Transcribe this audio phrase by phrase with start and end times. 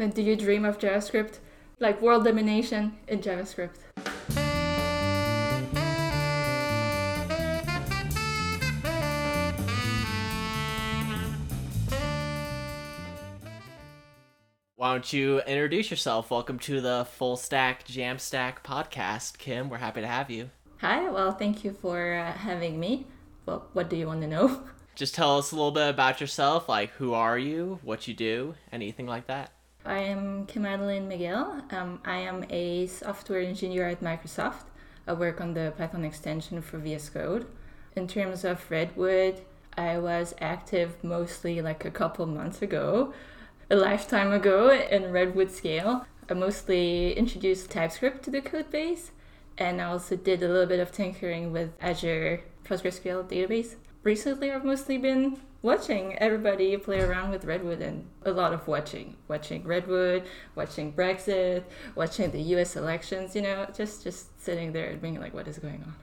[0.00, 1.40] When do you dream of JavaScript?
[1.78, 3.80] Like world domination in JavaScript.
[14.76, 16.30] Why don't you introduce yourself?
[16.30, 19.36] Welcome to the Full Stack Jamstack podcast.
[19.36, 20.48] Kim, we're happy to have you.
[20.78, 23.06] Hi, well, thank you for uh, having me.
[23.44, 24.62] Well, what do you want to know?
[24.94, 28.54] Just tell us a little bit about yourself, like who are you, what you do,
[28.72, 29.52] anything like that.
[29.84, 31.62] I am Kim Adeline Miguel.
[31.70, 34.64] Um, I am a software engineer at Microsoft.
[35.06, 37.46] I work on the Python extension for VS Code.
[37.96, 39.40] In terms of Redwood,
[39.78, 43.14] I was active mostly like a couple months ago
[43.70, 46.04] a lifetime ago in Redwood Scale.
[46.28, 49.12] I mostly introduced TypeScript to the code base,
[49.56, 53.76] and I also did a little bit of tinkering with Azure PostgreSQL database.
[54.02, 59.16] Recently, I've mostly been watching everybody play around with Redwood and a lot of watching.
[59.28, 60.24] Watching Redwood,
[60.54, 61.64] watching Brexit,
[61.94, 65.58] watching the US elections, you know, just just sitting there and being like, what is
[65.58, 65.94] going on?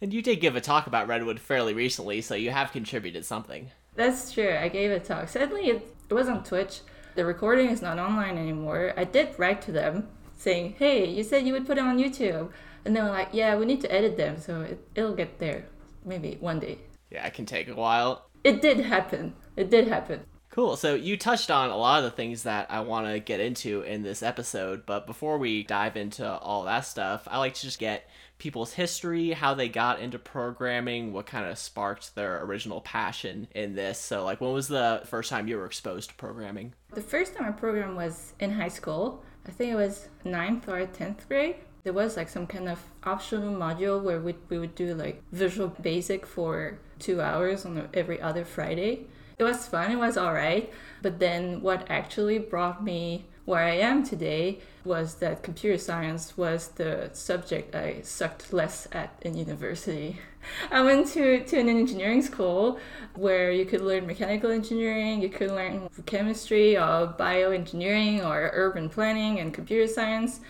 [0.00, 3.70] And you did give a talk about Redwood fairly recently, so you have contributed something.
[3.94, 4.54] That's true.
[4.54, 5.28] I gave a talk.
[5.28, 6.80] Sadly, it, it was on Twitch,
[7.14, 8.92] the recording is not online anymore.
[8.94, 12.50] I did write to them saying, hey, you said you would put it on YouTube.
[12.84, 15.64] And they were like, yeah, we need to edit them, so it, it'll get there
[16.04, 16.78] maybe one day.
[17.10, 18.26] Yeah, it can take a while.
[18.46, 19.34] It did happen.
[19.56, 20.20] It did happen.
[20.50, 20.76] Cool.
[20.76, 23.82] So you touched on a lot of the things that I want to get into
[23.82, 27.80] in this episode, but before we dive into all that stuff, I like to just
[27.80, 28.08] get
[28.38, 33.74] people's history, how they got into programming, what kind of sparked their original passion in
[33.74, 33.98] this.
[33.98, 36.72] So, like, when was the first time you were exposed to programming?
[36.94, 39.24] The first time I programmed was in high school.
[39.44, 41.56] I think it was ninth or 10th grade.
[41.82, 45.68] There was like some kind of optional module where we, we would do like Visual
[45.82, 49.06] Basic for two hours on every other Friday.
[49.38, 50.72] It was fun, it was all right.
[51.02, 56.68] But then what actually brought me where I am today was that computer science was
[56.68, 60.18] the subject I sucked less at in university.
[60.70, 62.78] I went to, to an engineering school
[63.14, 69.38] where you could learn mechanical engineering, you could learn chemistry or bioengineering or urban planning
[69.38, 70.40] and computer science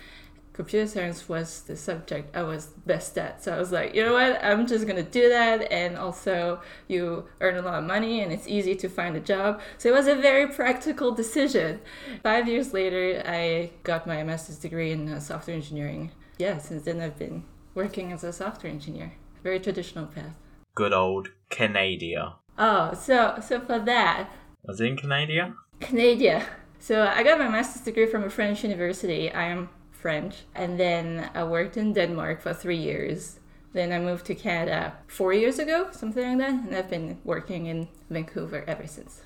[0.57, 3.43] computer science was the subject I was best at.
[3.43, 4.43] So I was like, you know what?
[4.43, 5.71] I'm just going to do that.
[5.71, 9.61] And also, you earn a lot of money and it's easy to find a job.
[9.77, 11.79] So it was a very practical decision.
[12.23, 16.11] Five years later, I got my master's degree in uh, software engineering.
[16.39, 17.43] Yeah, since then, I've been
[17.75, 19.13] working as a software engineer.
[19.43, 20.35] Very traditional path.
[20.73, 22.35] Good old Canada.
[22.57, 24.29] Oh, so so for that.
[24.65, 25.55] Was it in Canada?
[25.79, 26.45] Canada.
[26.79, 29.31] So I got my master's degree from a French university.
[29.31, 29.69] I am
[30.01, 30.43] French.
[30.55, 33.39] And then I worked in Denmark for three years.
[33.73, 36.67] Then I moved to Canada four years ago, something like that.
[36.67, 39.21] And I've been working in Vancouver ever since.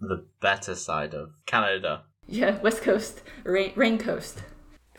[0.00, 2.02] The better side of Canada.
[2.26, 4.42] Yeah, West Coast, rain, rain coast.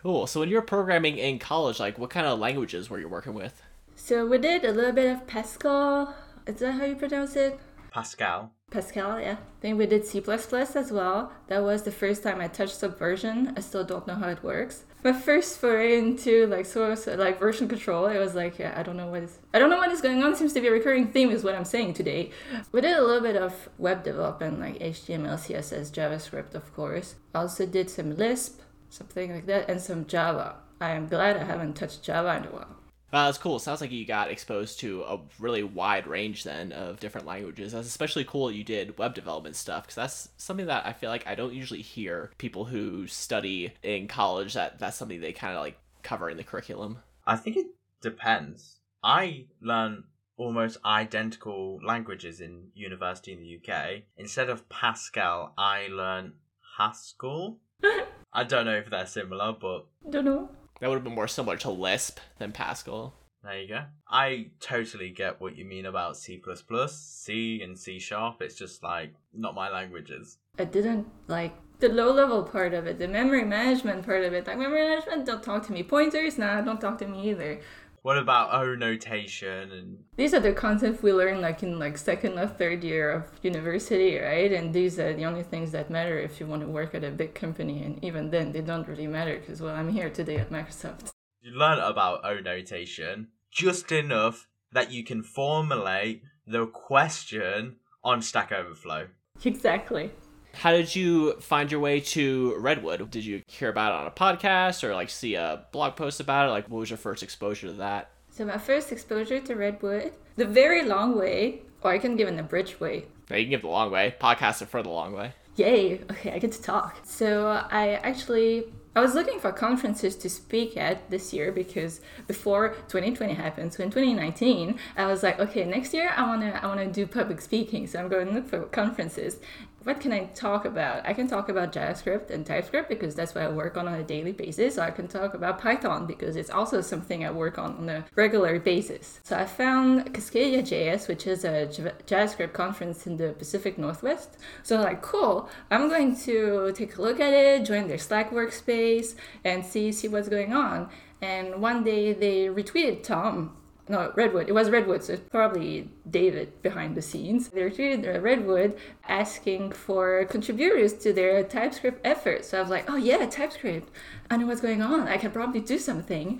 [0.02, 0.28] Cool.
[0.28, 3.34] So when you were programming in college, like what kind of languages were you working
[3.34, 3.62] with?
[3.96, 6.16] So we did a little bit of Pascal.
[6.48, 7.60] Is that how you pronounce it?
[7.92, 8.52] Pascal.
[8.72, 9.38] Pascal, yeah.
[9.60, 11.32] Then we did C++ as well.
[11.48, 13.54] That was the first time I touched Subversion.
[13.56, 14.86] I still don't know how it works.
[15.04, 18.98] My first foray into like source, like version control, it was like, yeah, I don't
[18.98, 20.36] know what is, I don't know what is going on.
[20.36, 22.30] Seems to be a recurring theme, is what I'm saying today.
[22.72, 27.16] We did a little bit of web development, like HTML, CSS, JavaScript, of course.
[27.34, 30.58] Also did some Lisp, something like that, and some Java.
[30.80, 32.81] I am glad I haven't touched Java in a while.
[33.14, 33.60] Uh, that's cool.
[33.60, 37.74] Sounds like you got exposed to a really wide range then of different languages.
[37.74, 41.10] That's especially cool that you did web development stuff because that's something that I feel
[41.10, 45.56] like I don't usually hear people who study in college that that's something they kind
[45.56, 47.00] of like cover in the curriculum.
[47.28, 47.68] I think it
[48.02, 48.78] depends.
[49.04, 50.06] I learn
[50.38, 54.04] almost identical languages in university in the UK.
[54.18, 56.34] Instead of Pascal, I learned
[56.78, 57.60] Haskell.
[58.34, 60.50] I don't know if they're similar, but don't know.
[60.82, 63.14] That would have been more similar to Lisp than Pascal.
[63.44, 63.84] There you go.
[64.10, 66.42] I totally get what you mean about C++,
[66.88, 68.42] C and C sharp.
[68.42, 70.40] It's just like not my languages.
[70.58, 74.48] I didn't like the low level part of it, the memory management part of it.
[74.48, 75.84] Like memory management, don't talk to me.
[75.84, 77.62] Pointers, nah, don't talk to me either.
[78.04, 82.40] What about O notation and these are the concepts we learn like in like second
[82.40, 84.52] or third year of university, right?
[84.52, 87.12] And these are the only things that matter if you want to work at a
[87.12, 87.84] big company.
[87.84, 91.12] And even then, they don't really matter because well, I'm here today at Microsoft.
[91.42, 98.52] You learn about O notation just enough that you can formulate the question on Stack
[98.52, 99.10] Overflow.
[99.46, 100.12] Exactly.
[100.54, 103.10] How did you find your way to Redwood?
[103.10, 106.48] Did you hear about it on a podcast or like see a blog post about
[106.48, 106.52] it?
[106.52, 108.12] Like, what was your first exposure to that?
[108.30, 112.40] So, my first exposure to Redwood, the very long way, or I can give an
[112.40, 113.06] abridged way.
[113.30, 114.16] Yeah, you can give the long way.
[114.20, 115.34] Podcast it for the long way.
[115.56, 117.00] yay, okay, I get to talk.
[117.04, 122.76] So I actually I was looking for conferences to speak at this year because before
[122.90, 126.92] 2020 happened, so in 2019, I was like, okay, next year I wanna I wanna
[126.92, 129.38] do public speaking, so I'm going to look for conferences
[129.84, 131.08] what can I talk about?
[131.08, 134.04] I can talk about JavaScript and TypeScript because that's what I work on on a
[134.04, 134.78] daily basis.
[134.78, 138.60] I can talk about Python because it's also something I work on on a regular
[138.60, 139.20] basis.
[139.24, 141.68] So I found Cascadia JS, which is a
[142.06, 144.38] JavaScript conference in the Pacific Northwest.
[144.64, 148.32] So I'm like, cool, I'm going to take a look at it, join their Slack
[148.32, 150.90] workspace, and see see what's going on.
[151.22, 153.56] And one day they retweeted Tom
[153.88, 154.48] no redwood.
[154.48, 157.50] It was redwood so it's probably david behind the scenes.
[157.50, 162.46] They retweeted uh, redwood asking for contributors to their typescript effort.
[162.46, 163.90] So i was like oh yeah typescript.
[164.30, 165.08] I know what's going on.
[165.08, 166.40] I can probably do something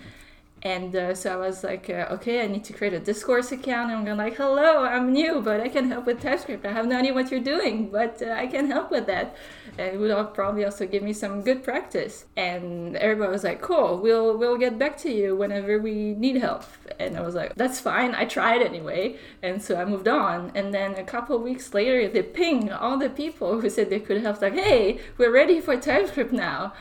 [0.64, 3.90] and uh, so I was like, uh, okay, I need to create a Discourse account.
[3.90, 6.66] And I'm going like, hello, I'm new, but I can help with TypeScript.
[6.66, 9.36] I have no idea what you're doing, but uh, I can help with that.
[9.80, 12.26] And it would probably also give me some good practice.
[12.38, 16.64] And everybody was like, cool, we'll we'll get back to you whenever we need help.
[17.00, 18.14] And I was like, that's fine.
[18.14, 19.18] I tried anyway.
[19.42, 20.52] And so I moved on.
[20.54, 24.22] And then a couple weeks later, they ping all the people who said they could
[24.22, 24.42] help.
[24.42, 26.74] Like, hey, we're ready for TypeScript now.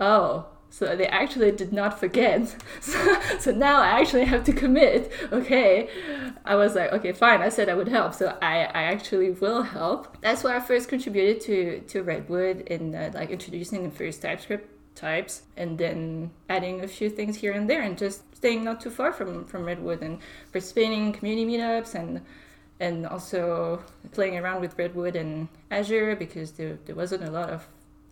[0.00, 2.54] Oh, so they actually did not forget.
[2.80, 5.12] So, so now I actually have to commit.
[5.32, 5.88] Okay.
[6.44, 7.42] I was like, okay, fine.
[7.42, 8.14] I said I would help.
[8.14, 10.20] So I, I actually will help.
[10.20, 14.68] That's why I first contributed to, to Redwood in uh, like introducing the first TypeScript
[14.94, 18.90] types and then adding a few things here and there and just staying not too
[18.90, 20.18] far from, from Redwood and
[20.52, 22.20] participating in community meetups and
[22.80, 23.82] and also
[24.12, 27.66] playing around with Redwood and Azure because there, there wasn't a lot of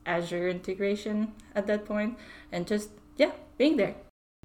[0.07, 2.17] Azure integration at that point,
[2.53, 3.95] and just yeah, being there.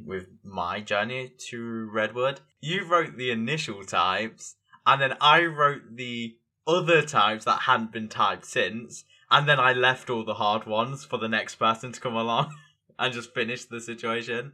[0.03, 4.55] With my journey to Redwood, you wrote the initial types,
[4.85, 6.37] and then I wrote the
[6.67, 11.05] other types that hadn't been typed since, and then I left all the hard ones
[11.05, 12.53] for the next person to come along
[12.99, 14.53] and just finish the situation.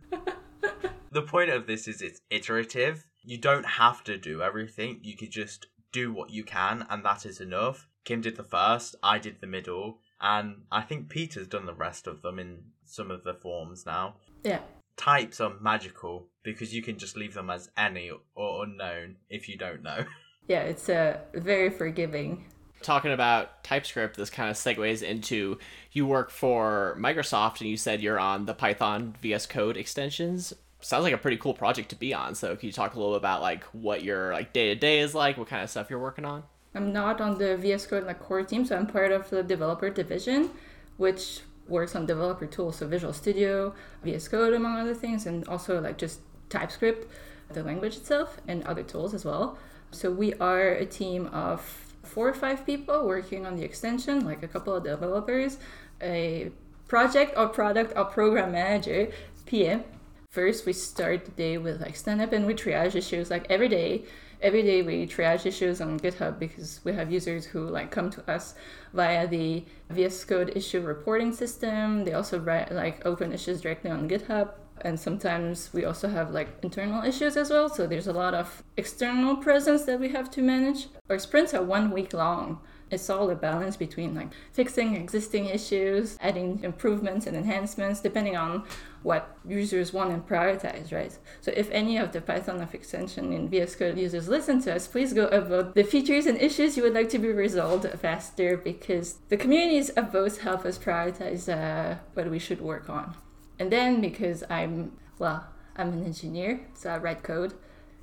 [1.11, 3.05] the point of this is it's iterative.
[3.23, 4.99] You don't have to do everything.
[5.03, 7.87] You could just do what you can, and that is enough.
[8.05, 12.07] Kim did the first, I did the middle, and I think Peter's done the rest
[12.07, 14.15] of them in some of the forms now.
[14.43, 14.59] Yeah.
[14.95, 19.57] Types are magical because you can just leave them as any or unknown if you
[19.57, 20.05] don't know.
[20.47, 22.45] Yeah, it's uh, very forgiving.
[22.81, 25.57] Talking about TypeScript, this kind of segues into
[25.91, 30.53] you work for Microsoft and you said you're on the Python VS Code extensions.
[30.79, 32.33] Sounds like a pretty cool project to be on.
[32.35, 35.13] So can you talk a little about like what your like day to day is
[35.13, 36.43] like, what kind of stuff you're working on?
[36.77, 39.89] I'm not on the VS Code like core team, so I'm part of the developer
[39.89, 40.51] division,
[40.97, 45.81] which works on developer tools, so Visual Studio, VS Code, among other things, and also
[45.81, 46.19] like just
[46.49, 47.11] TypeScript,
[47.51, 49.57] the language itself, and other tools as well.
[49.89, 51.61] So we are a team of
[52.03, 55.57] four or five people working on the extension, like a couple of developers,
[55.99, 56.51] a
[56.87, 59.11] project or product or program manager,
[59.47, 59.83] PM.
[60.29, 63.67] First, we start the day with like stand up and we triage issues like every
[63.67, 64.03] day
[64.41, 68.29] every day we triage issues on GitHub because we have users who like come to
[68.29, 68.55] us
[68.93, 72.03] via the VS Code issue reporting system.
[72.03, 74.51] They also write like open issues directly on GitHub.
[74.81, 77.67] And sometimes we also have like internal issues as well.
[77.67, 80.87] So there's a lot of external presence that we have to manage.
[81.09, 86.17] Our sprints are one week long it's all a balance between like fixing existing issues,
[86.21, 88.63] adding improvements and enhancements depending on
[89.03, 91.17] what users want and prioritize, right?
[91.41, 94.87] So if any of the Python of extension in VS Code users listen to us,
[94.87, 99.19] please go about the features and issues you would like to be resolved faster because
[99.29, 103.15] the communities of both help us prioritize uh, what we should work on.
[103.59, 107.53] And then because I'm, well, I'm an engineer, so I write code,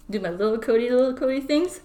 [0.08, 1.80] do my little codey, little codey things.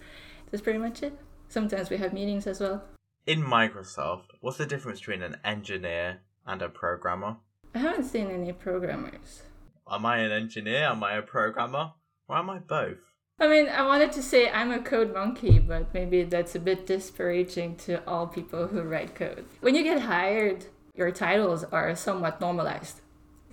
[0.51, 1.17] That's pretty much it.
[1.49, 2.83] Sometimes we have meetings as well.
[3.25, 7.37] In Microsoft, what's the difference between an engineer and a programmer?
[7.73, 9.41] I haven't seen any programmers.
[9.89, 10.83] Am I an engineer?
[10.83, 11.93] Am I a programmer?
[12.27, 12.99] Or am I both?
[13.39, 16.85] I mean, I wanted to say I'm a code monkey, but maybe that's a bit
[16.85, 19.45] disparaging to all people who write code.
[19.61, 23.01] When you get hired, your titles are somewhat normalized.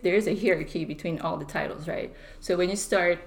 [0.03, 2.15] There is a hierarchy between all the titles, right?
[2.41, 3.21] So when you start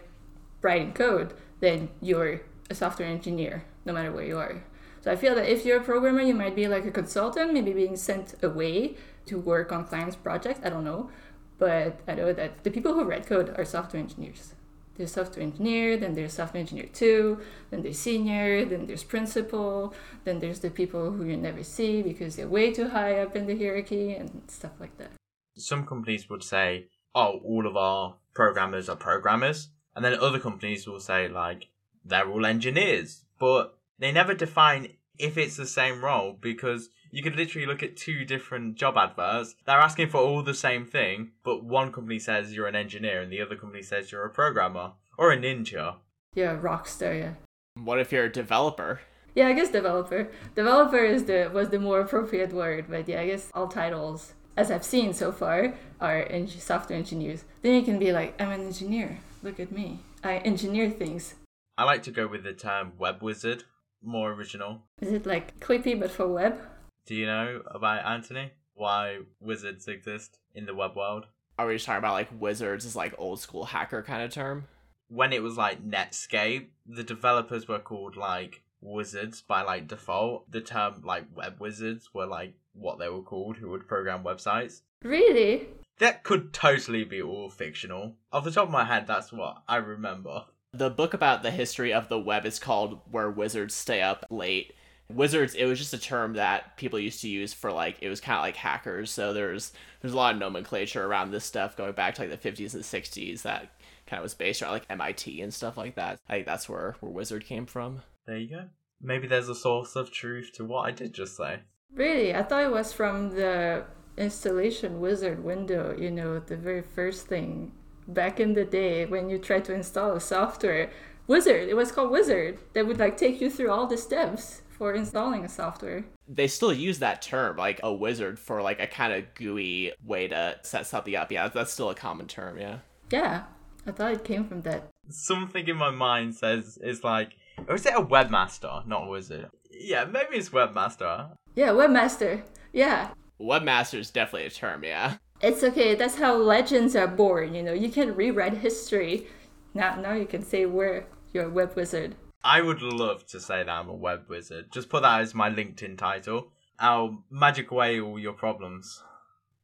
[0.62, 4.64] writing code, then you're a software engineer no matter where you are.
[5.02, 7.74] So I feel that if you're a programmer, you might be like a consultant, maybe
[7.74, 10.60] being sent away to work on clients' projects.
[10.64, 11.10] I don't know.
[11.58, 14.54] But I know that the people who write code are software engineers.
[14.96, 19.94] There's software engineer, then there's software engineer two, then there's senior, then there's principal,
[20.26, 23.46] then there's the people who you never see because they're way too high up in
[23.46, 25.12] the hierarchy and stuff like that.
[25.58, 29.70] Some companies would say, oh, all of our programmers are programmers.
[29.96, 31.70] And then other companies will say, like,
[32.06, 33.26] they're all engineers.
[33.40, 37.98] But they never define if it's the same role because you could literally look at
[37.98, 39.56] two different job adverts.
[39.66, 43.32] They're asking for all the same thing, but one company says you're an engineer and
[43.32, 45.96] the other company says you're a programmer or a ninja.
[46.36, 47.34] Yeah, rock star, yeah.
[47.76, 49.02] What if you're a developer?
[49.36, 50.30] Yeah, I guess developer.
[50.56, 54.72] Developer is the was the more appropriate word, but yeah, I guess all titles, as
[54.72, 57.46] I've seen so far, are eng- software engineers.
[57.62, 59.20] Then you can be like, I'm an engineer.
[59.44, 60.00] Look at me.
[60.24, 61.36] I engineer things.
[61.80, 63.64] I like to go with the term web wizard,
[64.04, 64.82] more original.
[65.02, 66.60] Is it like Clippy but for web?
[67.06, 68.52] Do you know about Anthony?
[68.74, 71.28] Why wizards exist in the web world?
[71.58, 74.66] Are we just talking about like wizards as like old school hacker kind of term?
[75.08, 80.52] When it was like Netscape, the developers were called like wizards by like default.
[80.52, 84.82] The term like web wizards were like what they were called who would program websites.
[85.02, 85.70] Really?
[86.00, 88.16] That could totally be all fictional.
[88.34, 90.44] Off the top of my head, that's what I remember.
[90.74, 94.74] The book about the history of the web is called Where Wizards Stay Up Late.
[95.12, 98.22] Wizards, it was just a term that people used to use for like it was
[98.22, 99.10] kind of like hackers.
[99.10, 102.50] So there's there's a lot of nomenclature around this stuff going back to like the
[102.50, 103.72] 50s and 60s that
[104.06, 106.20] kind of was based around like MIT and stuff like that.
[106.30, 108.04] I think that's where where wizard came from.
[108.28, 108.66] There you go.
[109.02, 111.62] Maybe there's a source of truth to what I did just say.
[111.96, 112.36] Really?
[112.36, 113.86] I thought it was from the
[114.18, 117.72] installation wizard window, you know, the very first thing
[118.14, 120.92] back in the day when you tried to install a software.
[121.28, 124.94] Wizard, it was called Wizard, that would like take you through all the steps for
[124.94, 126.06] installing a software.
[126.28, 130.28] They still use that term, like a wizard, for like a kind of GUI way
[130.28, 131.32] to set something up.
[131.32, 132.58] Yeah, that's still a common term.
[132.58, 132.80] Yeah.
[133.12, 133.44] Yeah,
[133.86, 134.90] I thought it came from that.
[135.10, 137.34] Something in my mind says it's like,
[137.68, 139.50] or is it a webmaster, not a wizard?
[139.72, 141.36] Yeah, maybe it's webmaster.
[141.56, 142.44] Yeah, webmaster.
[142.72, 144.84] Yeah, Webmaster is definitely a term.
[144.84, 145.16] Yeah.
[145.42, 145.96] It's okay.
[145.96, 147.54] That's how legends are born.
[147.54, 149.28] You know, you can rewrite history.
[149.74, 152.16] Now, now you can say where you're a web wizard.
[152.44, 154.72] I would love to say that I'm a web wizard.
[154.72, 156.52] Just put that as my LinkedIn title.
[156.80, 159.04] I'll magic away all your problems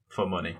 [0.10, 0.58] for money.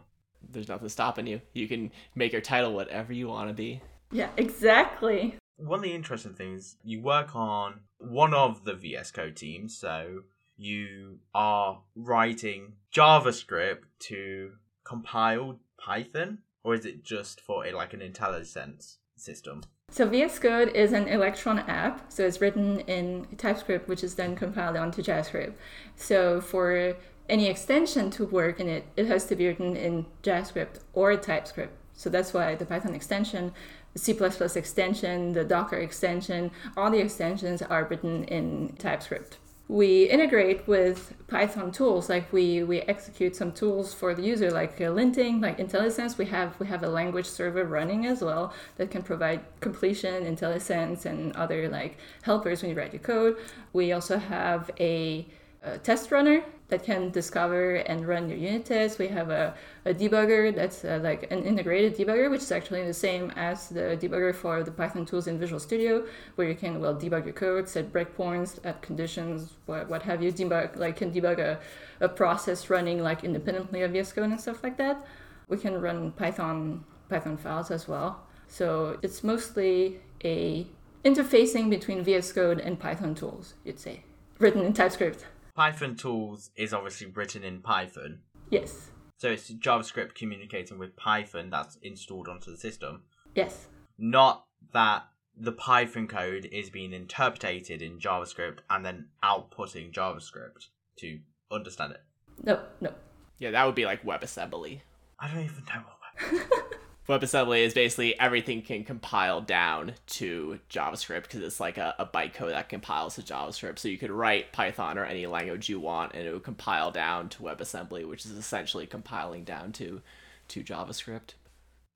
[0.50, 1.42] There's nothing stopping you.
[1.54, 3.82] You can make your title whatever you want to be.
[4.12, 5.36] Yeah, exactly.
[5.58, 10.22] One of the interesting things, you work on one of the VS Code teams, so
[10.58, 14.52] you are writing JavaScript to
[14.86, 19.62] compile Python, or is it just for a, like an IntelliSense system?
[19.90, 22.12] So VS Code is an Electron app.
[22.12, 25.54] So it's written in TypeScript, which is then compiled onto JavaScript.
[25.96, 26.96] So for
[27.30, 31.74] any extension to work in it, it has to be written in JavaScript or TypeScript.
[31.94, 33.54] So that's why the Python extension,
[33.94, 39.38] the C++ extension, the Docker extension, all the extensions are written in TypeScript.
[39.68, 44.80] We integrate with Python tools, like we, we execute some tools for the user, like
[44.80, 46.20] uh, linting, like IntelliSense.
[46.20, 51.06] We have we have a language server running as well that can provide completion, IntelliSense,
[51.06, 53.38] and other like helpers when you write your code.
[53.74, 55.26] We also have a,
[55.66, 58.98] a test runner that can discover and run your unit tests.
[58.98, 59.54] We have a,
[59.86, 63.98] a debugger that's uh, like an integrated debugger, which is actually the same as the
[64.02, 66.06] debugger for the Python tools in Visual Studio,
[66.36, 70.32] where you can well debug your code, set breakpoints, add conditions, what, what have you,
[70.32, 71.60] debug like can debug a,
[72.00, 75.06] a process running like independently of VS Code and stuff like that.
[75.48, 78.24] We can run Python Python files as well.
[78.48, 80.66] So it's mostly a
[81.04, 84.04] interfacing between VS Code and Python tools, you'd say,
[84.40, 85.26] written in TypeScript.
[85.56, 88.20] Python tools is obviously written in Python.
[88.50, 88.90] Yes.
[89.18, 93.04] So it's JavaScript communicating with Python that's installed onto the system.
[93.34, 93.68] Yes.
[93.98, 95.04] Not that
[95.38, 100.68] the Python code is being interpreted in JavaScript and then outputting JavaScript
[101.00, 101.20] to
[101.50, 102.02] understand it.
[102.44, 102.94] No, no.
[103.40, 104.82] Yeah, that would be like WebAssembly.
[105.20, 105.84] I don't even know
[106.32, 106.72] what.
[107.08, 112.50] WebAssembly is basically everything can compile down to JavaScript because it's like a, a bytecode
[112.50, 113.78] that compiles to JavaScript.
[113.78, 117.30] So you could write Python or any language you want, and it would compile down
[117.30, 120.02] to WebAssembly, which is essentially compiling down to
[120.48, 121.34] to JavaScript.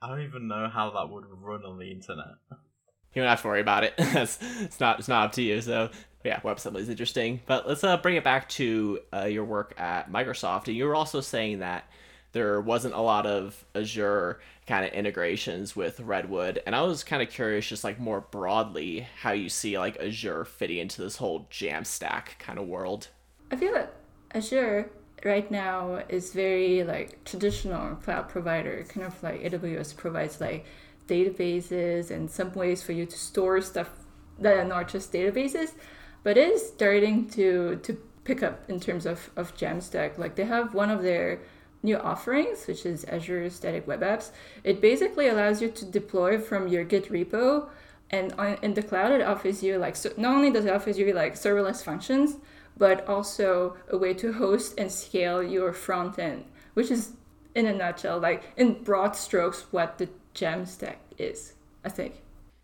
[0.02, 2.36] I don't even know how that would run on the internet.
[3.14, 3.94] You don't have to worry about it.
[4.00, 5.60] It's not it's not up to you.
[5.62, 5.90] So
[6.24, 7.42] yeah, WebAssembly is interesting.
[7.48, 10.68] But let's uh, bring it back to uh, your work at Microsoft.
[10.68, 11.86] And you were also saying that
[12.32, 16.62] there wasn't a lot of Azure kind of integrations with Redwood.
[16.66, 20.46] And I was kind of curious, just like more broadly, how you see like Azure
[20.46, 23.08] fitting into this whole Jamstack kind of world.
[23.52, 23.94] I feel that
[24.34, 24.92] Azure
[25.26, 30.66] right now is very like traditional cloud provider, kind of like AWS provides like
[31.08, 33.90] databases and some ways for you to store stuff
[34.38, 35.74] that are not just databases,
[36.24, 40.18] but it is starting to to pick up in terms of, of Jamstack.
[40.20, 41.40] Like they have one of their
[41.82, 44.32] new offerings, which is Azure Static Web Apps.
[44.64, 47.70] It basically allows you to deploy from your Git repo,
[48.10, 50.90] and on, in the cloud, it offers you like so not only does it offer
[50.90, 52.38] you like serverless functions,
[52.78, 57.14] but also a way to host and scale your front end, which is
[57.56, 62.22] in a nutshell, like in broad strokes, what the Jamstack is, I think.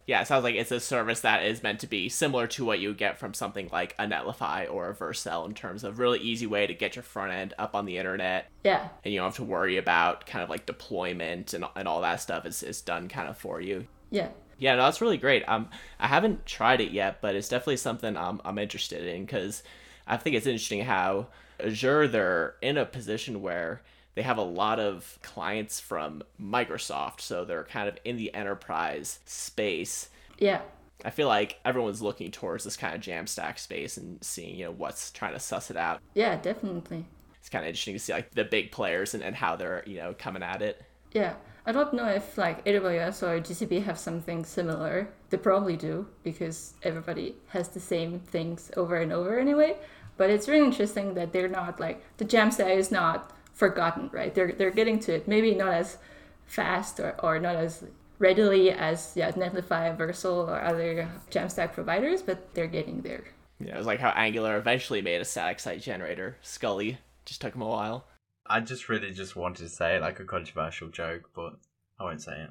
[0.07, 2.79] Yeah, it sounds like it's a service that is meant to be similar to what
[2.79, 6.45] you get from something like a Netlify or a Vercel in terms of really easy
[6.45, 8.51] way to get your front end up on the internet.
[8.63, 8.89] Yeah.
[9.03, 12.21] And you don't have to worry about kind of like deployment and, and all that
[12.21, 13.87] stuff is, is done kind of for you.
[14.11, 14.29] Yeah.
[14.57, 15.43] Yeah, no, that's really great.
[15.49, 15.69] Um,
[15.99, 19.63] I haven't tried it yet, but it's definitely something I'm, I'm interested in because
[20.07, 21.27] I think it's interesting how
[21.59, 23.81] Azure, they're in a position where
[24.15, 29.19] they have a lot of clients from Microsoft, so they're kind of in the enterprise
[29.25, 30.09] space.
[30.39, 30.61] Yeah.
[31.03, 34.71] I feel like everyone's looking towards this kind of Jamstack space and seeing, you know,
[34.71, 36.01] what's trying to suss it out.
[36.13, 37.05] Yeah, definitely.
[37.39, 39.97] It's kind of interesting to see like the big players and, and how they're, you
[39.97, 40.81] know, coming at it.
[41.11, 41.33] Yeah.
[41.67, 45.09] I don't know if like AWS or GCP have something similar.
[45.29, 49.75] They probably do because everybody has the same things over and over anyway.
[50.17, 54.35] But it's really interesting that they're not like the Jamstack is not forgotten, right?
[54.35, 55.27] They're they're getting to it.
[55.27, 55.97] Maybe not as
[56.45, 57.83] fast or, or not as
[58.19, 63.23] readily as yeah, Netlify, Vercel, or other Jamstack providers, but they're getting there.
[63.59, 66.37] Yeah, it was like how Angular eventually made a static site generator.
[66.41, 68.05] Scully just took him a while.
[68.47, 71.53] I just really just wanted to say it like a controversial joke, but
[71.99, 72.49] I won't say it.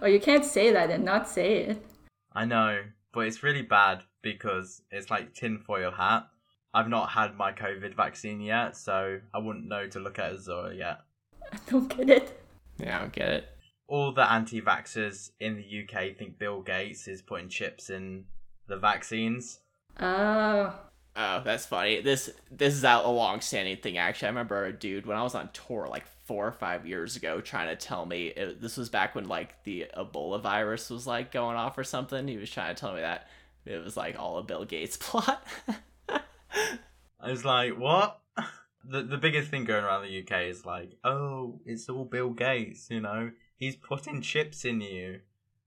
[0.00, 1.86] Oh, you can't say that and not say it.
[2.32, 6.28] I know, but it's really bad because it's like tinfoil hat.
[6.72, 10.72] I've not had my COVID vaccine yet, so I wouldn't know to look at Azure
[10.72, 11.00] yet.
[11.52, 12.42] I don't get it.
[12.78, 13.48] Yeah, I don't get it.
[13.88, 18.24] All the anti vaxxers in the UK think Bill Gates is putting chips in
[18.68, 19.58] the vaccines.
[19.98, 20.78] Oh.
[21.16, 22.00] Oh, that's funny.
[22.00, 23.98] This this is out a long standing thing.
[23.98, 27.16] Actually, I remember a dude when I was on tour like four or five years
[27.16, 31.08] ago trying to tell me it, this was back when like the Ebola virus was
[31.08, 32.28] like going off or something.
[32.28, 33.26] He was trying to tell me that
[33.66, 35.44] it was like all a Bill Gates plot.
[37.20, 38.20] I was like, what?
[38.82, 42.88] The the biggest thing going around the UK is like, oh, it's all Bill Gates,
[42.90, 45.20] you know, he's putting chips in you.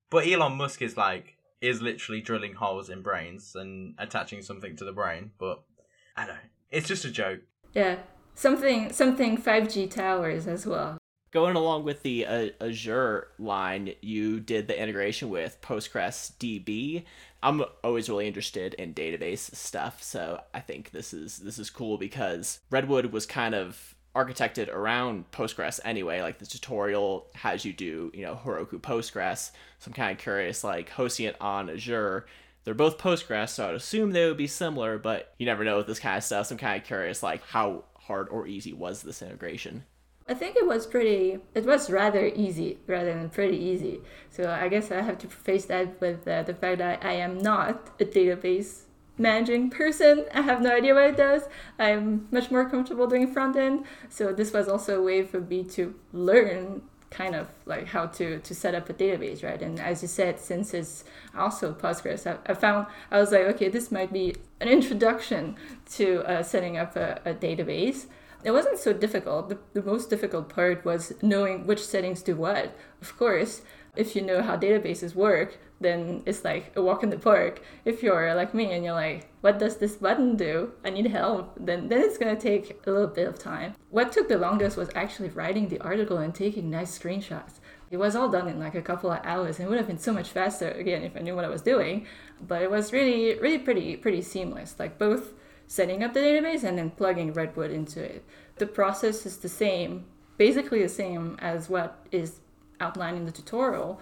[0.10, 4.84] But Elon Musk is like, is literally drilling holes in brains and attaching something to
[4.84, 5.32] the brain.
[5.38, 5.63] But
[6.17, 6.41] I don't know,
[6.72, 7.41] it's just a joke.
[7.74, 7.98] Yeah.
[8.36, 10.98] Something something 5G towers as well.
[11.34, 17.06] Going along with the uh, Azure line, you did the integration with Postgres DB.
[17.41, 21.98] I'm always really interested in database stuff, so I think this is this is cool
[21.98, 26.22] because Redwood was kind of architected around Postgres anyway.
[26.22, 29.50] Like the tutorial has you do, you know, Heroku Postgres.
[29.80, 32.28] So I'm kind of curious, like hosting it on Azure.
[32.63, 35.88] They're both Postgres, so I'd assume they would be similar, but you never know with
[35.88, 36.46] this kind of stuff.
[36.46, 39.86] So I'm kind of curious, like how hard or easy was this integration?
[40.28, 44.02] I think it was pretty, it was rather easy rather than pretty easy.
[44.30, 47.38] So I guess I have to face that with uh, the fact that I am
[47.38, 48.84] not a database
[49.18, 50.26] managing person.
[50.34, 51.44] I have no idea what it does.
[51.78, 53.86] I'm much more comfortable doing front end.
[54.10, 58.40] So this was also a way for me to learn kind of like how to
[58.40, 61.04] to set up a database right and as you said since it's
[61.38, 65.56] also postgres i, I found i was like okay this might be an introduction
[65.92, 68.08] to uh, setting up a, a database
[68.43, 69.49] it wasn't so difficult.
[69.49, 72.75] The, the most difficult part was knowing which settings do what.
[73.01, 73.62] Of course,
[73.95, 77.62] if you know how databases work, then it's like a walk in the park.
[77.86, 80.71] If you're like me and you're like, what does this button do?
[80.84, 83.75] I need help, then, then it's gonna take a little bit of time.
[83.91, 87.60] What took the longest was actually writing the article and taking nice screenshots.
[87.91, 89.99] It was all done in like a couple of hours and it would have been
[89.99, 92.08] so much faster again if I knew what I was doing.
[92.41, 94.75] But it was really, really pretty pretty seamless.
[94.79, 95.34] Like both
[95.67, 98.23] setting up the database and then plugging Redwood into it.
[98.58, 100.06] The process is the same,
[100.38, 102.39] basically the same as what is
[102.80, 104.02] outlined in the tutorial,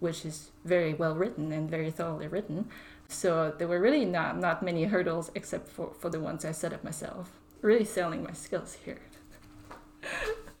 [0.00, 2.68] which is very well written and very thoroughly written.
[3.08, 6.72] So there were really not, not many hurdles except for, for the ones I set
[6.72, 7.30] up myself.
[7.62, 9.00] Really selling my skills here.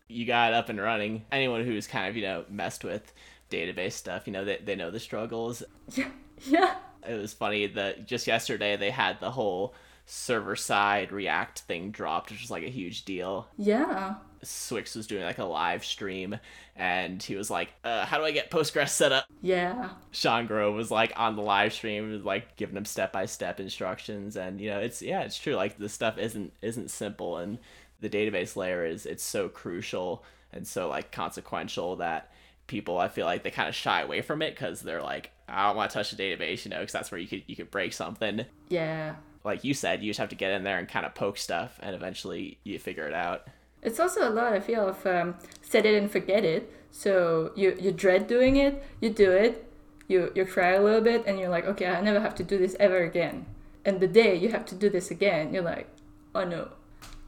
[0.08, 1.24] you got up and running.
[1.32, 3.12] Anyone who's kind of, you know, messed with
[3.50, 5.62] database stuff, you know, they, they know the struggles.
[5.94, 6.10] Yeah.
[6.44, 6.76] Yeah.
[7.08, 9.74] It was funny that just yesterday they had the whole
[10.06, 13.48] server side React thing dropped, which was like a huge deal.
[13.58, 14.14] Yeah.
[14.44, 16.38] swyx was doing like a live stream
[16.76, 19.26] and he was like, uh, how do I get Postgres set up?
[19.42, 19.90] Yeah.
[20.12, 24.36] Sean Grove was like on the live stream, like giving him step by step instructions
[24.36, 25.56] and you know, it's yeah, it's true.
[25.56, 27.58] Like this stuff isn't isn't simple and
[28.00, 32.30] the database layer is it's so crucial and so like consequential that
[32.68, 35.66] people I feel like they kind of shy away from it because they're like I
[35.66, 37.72] don't want to touch the database, you know, because that's where you could you could
[37.72, 38.44] break something.
[38.68, 39.16] Yeah
[39.46, 41.78] like you said, you just have to get in there and kind of poke stuff,
[41.80, 43.46] and eventually you figure it out.
[43.80, 46.72] It's also a lot, I feel, of um, set it and forget it.
[46.90, 49.70] So you you dread doing it, you do it,
[50.08, 52.58] you you cry a little bit, and you're like, okay, I never have to do
[52.58, 53.46] this ever again.
[53.86, 55.88] and the day you have to do this again, you're like,
[56.34, 56.70] oh no,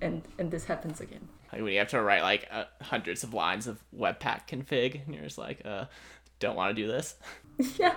[0.00, 1.28] and and this happens again.
[1.52, 5.14] Like when you have to write like uh, hundreds of lines of Webpack config, and
[5.14, 5.84] you're just like, uh,
[6.40, 7.14] don't want to do this.
[7.78, 7.94] yeah.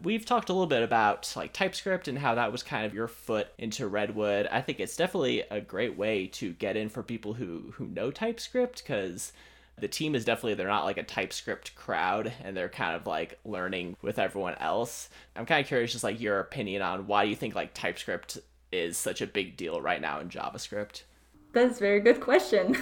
[0.00, 3.08] We've talked a little bit about like TypeScript and how that was kind of your
[3.08, 4.46] foot into Redwood.
[4.46, 8.12] I think it's definitely a great way to get in for people who who know
[8.12, 9.32] TypeScript because
[9.80, 13.38] the team is definitely they're not like a TypeScript crowd and they're kind of like
[13.44, 15.08] learning with everyone else.
[15.34, 18.38] I'm kind of curious just like your opinion on why you think like TypeScript
[18.70, 21.02] is such a big deal right now in JavaScript.
[21.52, 22.76] That's a very good question.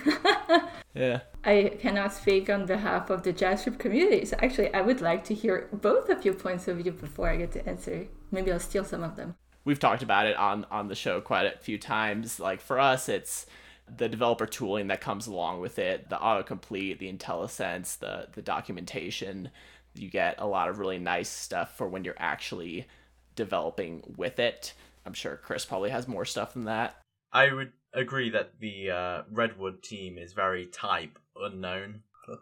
[0.94, 1.20] yeah.
[1.44, 4.24] I cannot speak on behalf of the JavaScript community.
[4.24, 7.36] So actually, I would like to hear both of your points of view before I
[7.36, 8.08] get to answer.
[8.32, 9.36] Maybe I'll steal some of them.
[9.64, 12.40] We've talked about it on on the show quite a few times.
[12.40, 13.46] Like for us, it's
[13.94, 19.50] the developer tooling that comes along with it, the autocomplete, the IntelliSense, the the documentation.
[19.94, 22.86] You get a lot of really nice stuff for when you're actually
[23.34, 24.74] developing with it.
[25.04, 26.96] I'm sure Chris probably has more stuff than that.
[27.32, 32.02] I would agree that the uh, Redwood team is very type unknown.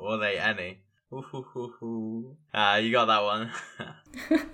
[0.00, 0.80] Or they any?
[2.54, 3.50] Ah, uh, you got that one.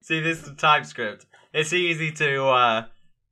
[0.00, 1.26] See, this is TypeScript.
[1.52, 2.86] It's easy to uh,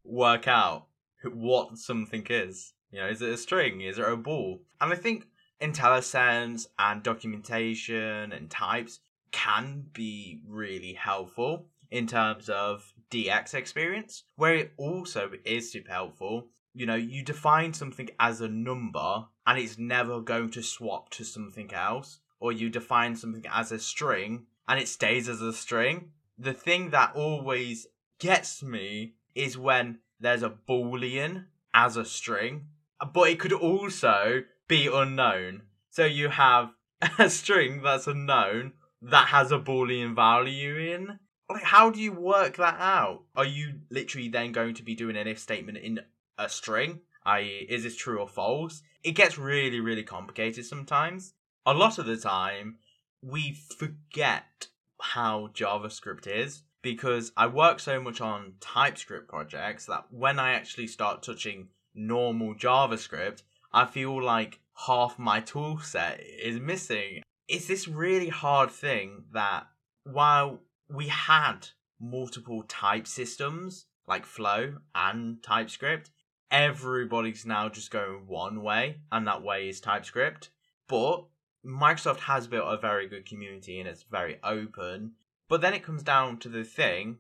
[0.05, 0.87] work out
[1.25, 2.73] what something is.
[2.91, 3.81] You know, is it a string?
[3.83, 4.63] Is it a bool?
[4.81, 5.27] And I think
[5.61, 8.99] IntelliSense and documentation and types
[9.31, 16.49] can be really helpful in terms of DX experience, where it also is super helpful.
[16.75, 21.25] You know, you define something as a number and it's never going to swap to
[21.25, 26.13] something else, or you define something as a string and it stays as a string.
[26.39, 27.87] The thing that always
[28.19, 32.67] gets me is when there's a boolean as a string,
[33.13, 35.63] but it could also be unknown.
[35.91, 36.71] So you have
[37.19, 38.73] a string that's unknown
[39.03, 41.19] that has a boolean value in,
[41.53, 43.23] like how do you work that out?
[43.37, 46.01] Are you literally then going to be doing an if statement in
[46.39, 47.01] a string?
[47.25, 48.83] I.e., is this true or false?
[49.05, 51.35] It gets really, really complicated sometimes.
[51.65, 52.79] A lot of the time,
[53.23, 54.69] we forget
[55.01, 60.89] how JavaScript is because I work so much on TypeScript projects that when I actually
[60.89, 67.23] start touching normal JavaScript, I feel like half my tool set is missing.
[67.49, 69.67] It's this really hard thing that
[70.05, 70.61] while
[70.93, 71.69] we had
[72.01, 76.11] multiple type systems like Flow and TypeScript.
[76.51, 80.51] Everybody's now just going one way, and that way is TypeScript.
[80.89, 81.25] But
[81.65, 85.13] Microsoft has built a very good community and it's very open.
[85.49, 87.19] But then it comes down to the thing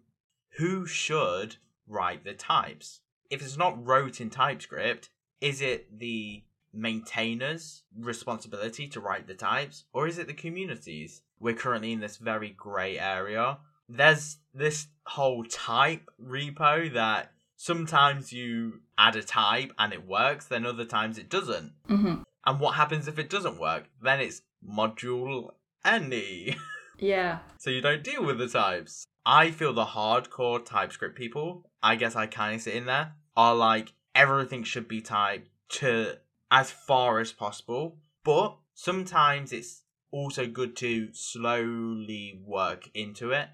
[0.58, 1.56] who should
[1.86, 3.00] write the types?
[3.30, 5.08] If it's not wrote in TypeScript,
[5.40, 11.22] is it the maintainer's responsibility to write the types, or is it the community's?
[11.42, 13.58] We're currently in this very grey area.
[13.88, 20.64] There's this whole type repo that sometimes you add a type and it works, then
[20.64, 21.72] other times it doesn't.
[21.88, 22.22] Mm-hmm.
[22.46, 23.84] And what happens if it doesn't work?
[24.00, 25.50] Then it's module
[25.84, 26.56] any.
[26.98, 27.40] Yeah.
[27.58, 29.04] so you don't deal with the types.
[29.26, 33.54] I feel the hardcore TypeScript people, I guess I kind of sit in there, are
[33.54, 36.18] like everything should be typed to
[36.50, 37.98] as far as possible.
[38.24, 43.48] But sometimes it's also good to slowly work into it.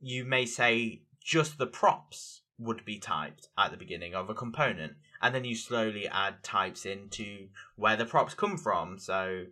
[0.00, 4.94] You may say just the props would be typed at the beginning of a component,
[5.20, 8.98] and then you slowly add types into where the props come from.
[8.98, 9.46] So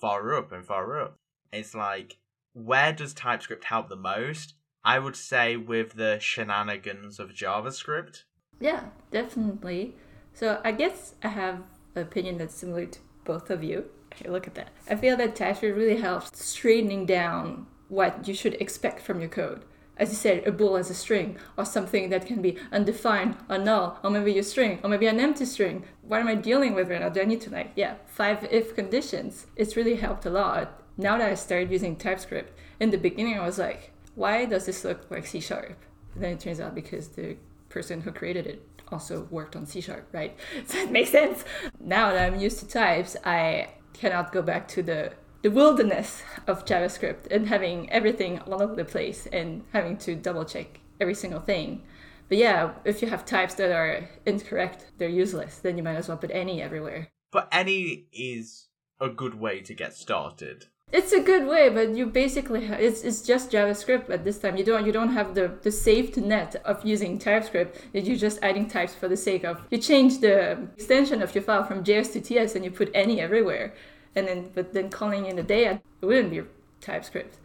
[0.00, 1.16] far up and far up.
[1.52, 2.18] It's like,
[2.52, 4.54] where does TypeScript help the most?
[4.84, 8.24] I would say with the shenanigans of JavaScript.
[8.60, 9.94] Yeah, definitely.
[10.32, 11.62] So I guess I have
[11.94, 13.86] an opinion that's similar to both of you.
[14.12, 14.70] Okay, look at that.
[14.88, 19.64] I feel that TypeScript really helps straightening down what you should expect from your code.
[19.96, 23.58] As you said, a bool as a string, or something that can be undefined, or
[23.58, 25.84] null, or maybe a string, or maybe an empty string.
[26.02, 27.08] What am I dealing with right now?
[27.08, 29.46] Do I need to like, yeah, five if conditions?
[29.56, 30.82] It's really helped a lot.
[30.96, 34.84] Now that I started using TypeScript, in the beginning I was like, why does this
[34.84, 35.76] look like C sharp?
[36.16, 37.36] then it turns out because the
[37.68, 40.36] person who created it also worked on C sharp, right?
[40.66, 41.44] So it makes sense.
[41.80, 46.64] Now that I'm used to types, I cannot go back to the the wilderness of
[46.64, 51.40] JavaScript and having everything all over the place and having to double check every single
[51.40, 51.82] thing.
[52.28, 55.58] But yeah, if you have types that are incorrect, they're useless.
[55.58, 57.08] Then you might as well put any everywhere.
[57.30, 58.66] But any is
[59.00, 60.66] a good way to get started.
[60.90, 64.56] It's a good way, but you basically ha- it's it's just JavaScript at this time.
[64.56, 67.88] You don't you don't have the the safety net of using TypeScript.
[67.92, 69.62] You're just adding types for the sake of.
[69.70, 73.20] You change the extension of your file from JS to TS and you put any
[73.20, 73.74] everywhere,
[74.16, 76.42] and then but then calling in a day it wouldn't be
[76.80, 77.36] TypeScript.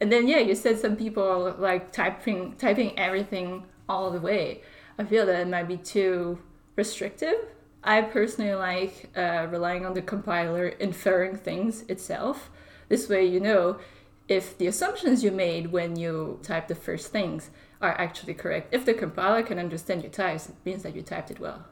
[0.00, 4.62] And then yeah, you said some people like typing typing everything all the way.
[4.98, 6.38] I feel that it might be too
[6.74, 7.36] restrictive.
[7.84, 12.50] I personally like uh, relying on the compiler inferring things itself.
[12.88, 13.78] This way, you know
[14.28, 18.74] if the assumptions you made when you typed the first things are actually correct.
[18.74, 21.66] If the compiler can understand your types, it means that you typed it well.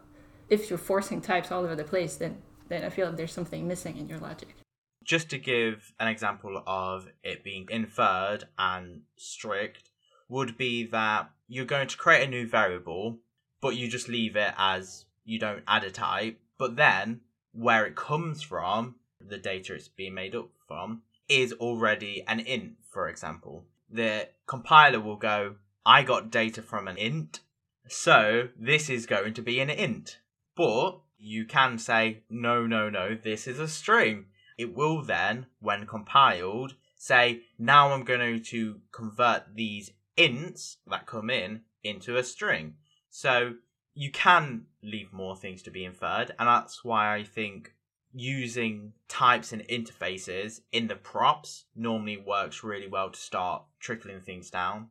[0.49, 3.69] If you're forcing types all over the place, then then I feel like there's something
[3.69, 4.57] missing in your logic.
[5.05, 9.91] Just to give an example of it being inferred and strict,
[10.29, 13.19] would be that you're going to create a new variable,
[13.61, 17.21] but you just leave it as you don't add a type, but then
[17.53, 22.75] where it comes from, the data it's being made up from, is already an int,
[22.89, 23.65] for example.
[23.91, 27.41] The compiler will go, I got data from an int,
[27.89, 30.19] so this is going to be an int.
[30.57, 34.27] But you can say, no, no, no, this is a string.
[34.59, 41.31] It will then, when compiled, say, now I'm going to convert these ints that come
[41.31, 42.75] in into a string.
[43.11, 43.55] So
[43.95, 47.73] you can leave more things to be inferred, and that's why I think
[48.19, 54.51] using types and interfaces in the props normally works really well to start trickling things
[54.51, 54.89] down.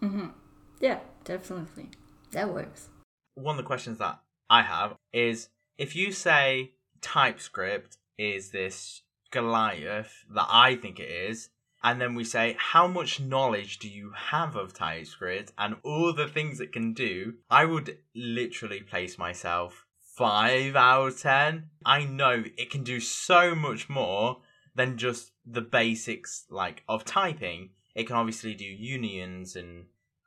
[0.00, 0.28] Mm-hmm.
[0.80, 1.88] Yeah, definitely.
[2.30, 2.88] That works.
[3.34, 10.24] One of the questions that I have is if you say TypeScript is this Goliath
[10.32, 11.50] that I think it is,
[11.82, 16.28] and then we say, how much knowledge do you have of TypeScript and all the
[16.28, 17.34] things it can do?
[17.50, 19.84] I would literally place myself
[20.18, 21.70] 5 out of 10.
[21.86, 24.38] I know it can do so much more
[24.74, 27.70] than just the basics like of typing.
[27.94, 29.86] It can obviously do unions and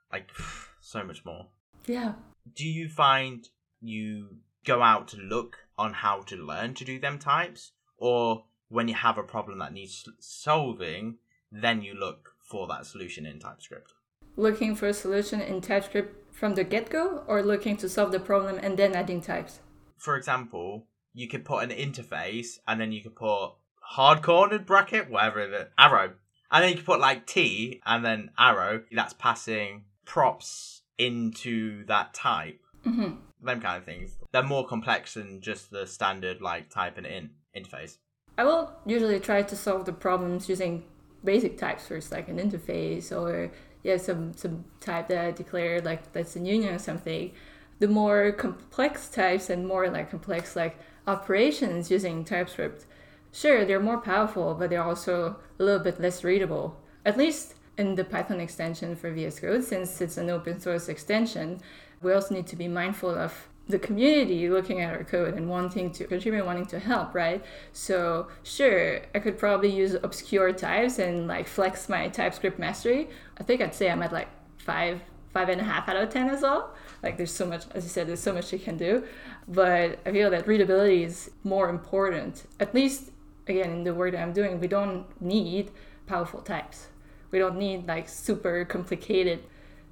[0.10, 0.30] like
[0.82, 1.48] so much more.
[1.88, 2.14] Yeah.
[2.56, 3.46] Do you find
[3.82, 8.88] you go out to look on how to learn to do them types or when
[8.88, 11.18] you have a problem that needs solving,
[11.52, 13.92] then you look for that solution in TypeScript?
[14.38, 18.22] Looking for a solution in TypeScript from the get go or looking to solve the
[18.22, 19.60] problem and then adding types?
[20.02, 25.12] For example, you could put an interface and then you could put hard cornered bracket,
[25.12, 26.14] whatever the arrow.
[26.52, 32.16] And then you could put like T and then arrow that's passing props into that
[32.16, 32.62] type.
[32.84, 33.46] Mm-hmm.
[33.46, 34.18] Them kind of things.
[34.32, 37.98] They're more complex than just the standard like type and in interface.
[38.40, 40.84] I will usually try to solve the problems using
[41.24, 43.52] basic types first, like an interface or
[43.84, 47.34] yeah, some some type that I declare like that's a union or something.
[47.82, 52.86] The more complex types and more like complex like operations using TypeScript,
[53.32, 56.80] sure they're more powerful, but they're also a little bit less readable.
[57.08, 61.60] At least in the Python extension for VS Code, since it's an open source extension,
[62.04, 65.90] we also need to be mindful of the community looking at our code and wanting
[65.94, 67.44] to contribute, wanting to help, right?
[67.74, 73.10] So sure, I could probably use obscure types and like flex my TypeScript mastery.
[73.40, 75.02] I think I'd say I'm at like five,
[75.34, 76.74] five and a half out of ten as well.
[77.04, 79.04] Like there's so much, as you said, there's so much you can do.
[79.48, 82.46] But I feel that readability is more important.
[82.60, 83.12] At least
[83.48, 85.72] again in the work that I'm doing, we don't need
[86.08, 86.88] powerful types.
[87.32, 89.44] We don't need like super complicated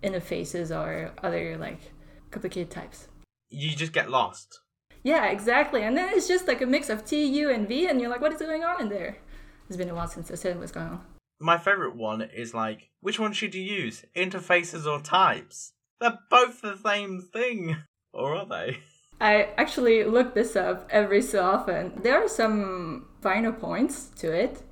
[0.04, 1.92] interfaces or other like
[2.32, 3.08] complicated types
[3.50, 4.60] you just get lost.
[5.04, 5.84] Yeah, exactly.
[5.84, 8.22] And then it's just like a mix of T, U, and V, and you're like,
[8.22, 9.18] what is going on in there?
[9.68, 11.02] It's been a while since I said what's going on.
[11.40, 14.04] My favorite one is like, which one should you use?
[14.16, 15.72] Interfaces or types?
[16.02, 17.78] They're both the same thing.
[18.12, 18.80] Or are they?
[19.22, 21.94] I actually look this up every so often.
[22.02, 24.64] There are some finer points to it.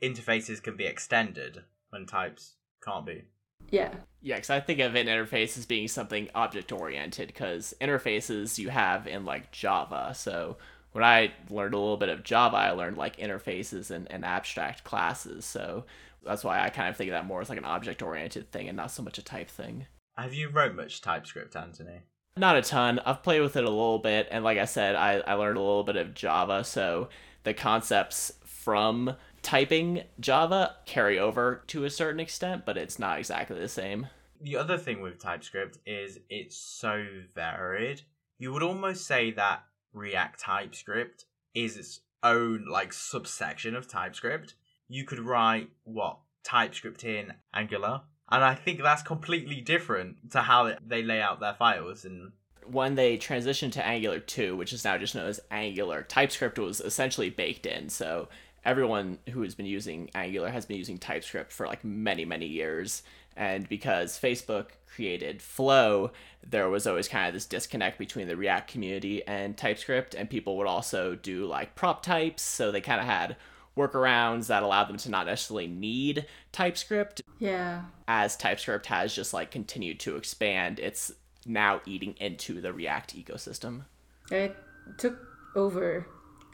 [0.00, 3.24] Interfaces can be extended when types can't be.
[3.70, 3.92] Yeah.
[4.22, 8.68] Yeah, because I think of an interface as being something object oriented, because interfaces you
[8.68, 10.12] have in like Java.
[10.14, 10.58] So
[10.92, 14.84] when I learned a little bit of Java, I learned like interfaces and, and abstract
[14.84, 15.44] classes.
[15.44, 15.84] So
[16.24, 18.68] that's why I kind of think of that more as like an object oriented thing
[18.68, 19.86] and not so much a type thing.
[20.16, 22.00] Have you wrote much TypeScript, Anthony?
[22.36, 23.00] Not a ton.
[23.04, 25.62] I've played with it a little bit, and like I said, I, I learned a
[25.62, 27.08] little bit of Java, so
[27.42, 33.58] the concepts from typing Java carry over to a certain extent, but it's not exactly
[33.58, 34.08] the same.
[34.40, 38.02] The other thing with TypeScript is it's so varied.
[38.38, 41.24] You would almost say that React TypeScript
[41.54, 44.54] is its own like subsection of TypeScript.
[44.88, 50.74] You could write what TypeScript in Angular, and I think that's completely different to how
[50.86, 52.32] they lay out their files and
[52.66, 56.80] when they transitioned to Angular 2, which is now just known as Angular, TypeScript was
[56.80, 57.88] essentially baked in.
[57.88, 58.28] So
[58.64, 63.02] everyone who has been using Angular has been using TypeScript for like many, many years.
[63.36, 66.10] And because Facebook created Flow,
[66.46, 70.56] there was always kind of this disconnect between the React community and TypeScript, and people
[70.58, 72.42] would also do like prop types.
[72.42, 73.36] So they kind of had
[73.76, 77.22] workarounds that allowed them to not necessarily need TypeScript.
[77.38, 77.84] Yeah.
[78.08, 81.12] As TypeScript has just like continued to expand, it's
[81.46, 83.84] now eating into the React ecosystem.
[84.30, 84.56] It
[84.98, 85.18] took
[85.54, 86.06] over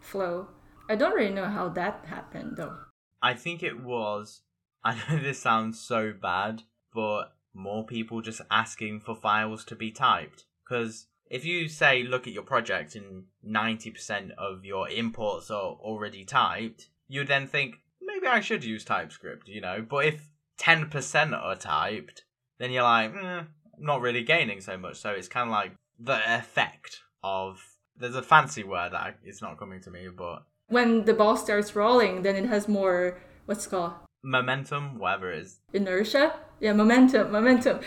[0.02, 0.48] Flow.
[0.88, 2.76] I don't really know how that happened though.
[3.22, 4.42] I think it was.
[4.86, 6.62] I know this sounds so bad,
[6.94, 10.44] but more people just asking for files to be typed.
[10.64, 16.24] Because if you say, look at your project and 90% of your imports are already
[16.24, 19.84] typed, you then think, maybe I should use TypeScript, you know?
[19.88, 20.28] But if
[20.60, 22.22] 10% are typed,
[22.60, 23.42] then you're like, eh,
[23.80, 24.98] not really gaining so much.
[24.98, 27.60] So it's kind of like the effect of.
[27.98, 30.44] There's a fancy word that it's not coming to me, but.
[30.68, 33.94] When the ball starts rolling, then it has more, what's called?
[34.22, 35.60] Momentum, whatever it is.
[35.72, 36.34] Inertia?
[36.60, 37.80] Yeah, momentum, momentum.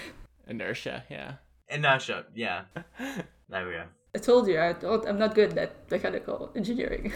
[0.47, 1.33] Inertia, yeah.
[1.69, 2.63] Inertia, yeah.
[3.49, 3.83] there we go.
[4.15, 7.13] I told you, I don't, I'm not good at mechanical engineering.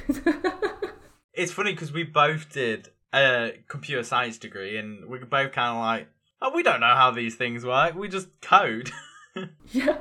[1.34, 5.82] it's funny because we both did a computer science degree and we're both kind of
[5.82, 6.08] like,
[6.41, 7.95] oh, we don't know how these things work.
[7.95, 8.91] We just code.
[9.71, 9.97] yeah.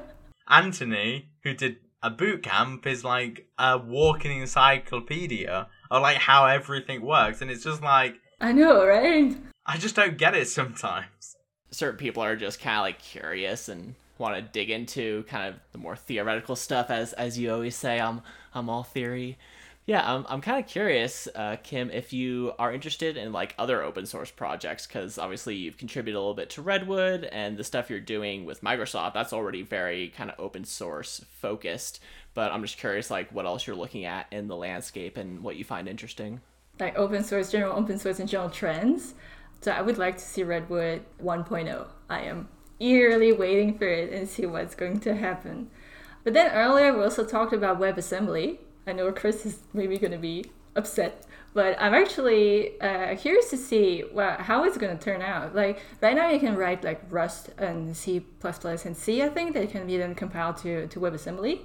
[0.48, 7.01] Anthony, who did a boot camp, is like a walking encyclopedia of like how everything
[7.01, 9.37] works, and it's just like I know, right?
[9.64, 11.37] I just don't get it sometimes.
[11.70, 15.61] Certain people are just kind of like curious and want to dig into kind of
[15.70, 18.00] the more theoretical stuff, as as you always say.
[18.00, 18.20] I'm
[18.52, 19.38] I'm all theory.
[19.87, 23.83] Yeah, I'm, I'm kind of curious, uh, Kim, if you are interested in like other
[23.83, 27.90] open source projects, because obviously you've contributed a little bit to Redwood and the stuff
[27.90, 29.14] you're doing with Microsoft.
[29.14, 32.00] That's already very kind of open source focused.
[32.35, 35.57] But I'm just curious, like what else you're looking at in the landscape and what
[35.57, 36.40] you find interesting.
[36.81, 39.15] Like open source, general open source, and general trends.
[39.61, 41.87] So I would like to see Redwood 1.0.
[42.09, 42.49] I am
[42.81, 45.71] eagerly waiting for it and see what's going to happen.
[46.25, 50.19] But then earlier we also talked about WebAssembly I know Chris is maybe going to
[50.19, 55.23] be upset, but I'm actually uh, curious to see well, how it's going to turn
[55.23, 55.55] out.
[55.55, 59.23] Like right now, you can write like Rust and C++ and C.
[59.23, 61.61] I think that can be then compiled to to WebAssembly.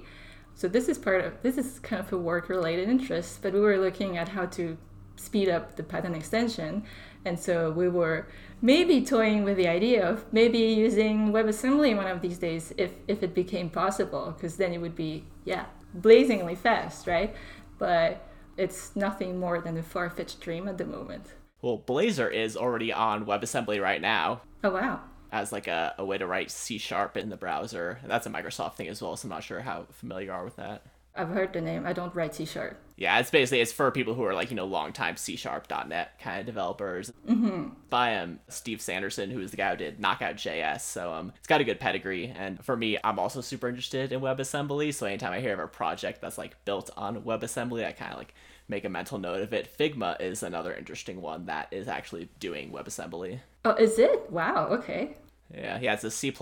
[0.54, 3.42] So this is part of this is kind of a work-related interest.
[3.42, 4.76] But we were looking at how to
[5.18, 6.84] speed up the Python extension,
[7.24, 8.28] and so we were
[8.62, 13.22] maybe toying with the idea of maybe using WebAssembly one of these days if if
[13.22, 17.34] it became possible, because then it would be yeah blazingly fast, right?
[17.78, 18.26] But
[18.56, 21.26] it's nothing more than a far fetched dream at the moment.
[21.62, 24.42] Well, Blazor is already on WebAssembly right now.
[24.62, 25.00] Oh, wow.
[25.30, 28.00] As like a, a way to write C sharp in the browser.
[28.06, 30.56] That's a Microsoft thing as well, so I'm not sure how familiar you are with
[30.56, 30.82] that.
[31.14, 31.86] I've heard the name.
[31.86, 32.80] I don't write C sharp.
[32.98, 36.40] Yeah, it's basically it's for people who are like you know longtime C sharp.net kind
[36.40, 37.12] of developers.
[37.28, 37.68] Mm-hmm.
[37.88, 40.80] By um Steve Sanderson, who is the guy who did Knockout JS.
[40.80, 42.34] So um it's got a good pedigree.
[42.36, 44.92] And for me, I'm also super interested in WebAssembly.
[44.92, 48.18] So anytime I hear of a project that's like built on WebAssembly, I kind of
[48.18, 48.34] like
[48.66, 49.68] make a mental note of it.
[49.78, 53.38] Figma is another interesting one that is actually doing WebAssembly.
[53.64, 54.28] Oh, is it?
[54.30, 54.66] Wow.
[54.72, 55.16] Okay.
[55.54, 56.34] Yeah, yeah, it's a C